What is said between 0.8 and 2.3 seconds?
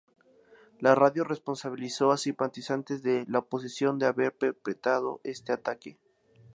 radio responsabilizó a